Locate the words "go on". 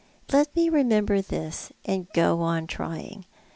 2.11-2.65